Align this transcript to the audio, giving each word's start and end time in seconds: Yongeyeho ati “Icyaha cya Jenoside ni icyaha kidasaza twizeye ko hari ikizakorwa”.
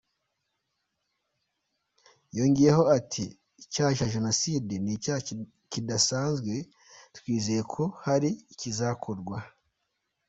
Yongeyeho 2.37 2.83
ati 2.97 3.25
“Icyaha 3.63 3.91
cya 3.99 4.07
Jenoside 4.15 4.73
ni 4.83 4.91
icyaha 4.97 5.19
kidasaza 5.71 6.55
twizeye 7.17 7.61
ko 7.73 7.83
hari 8.05 8.29
ikizakorwa”. 8.53 9.37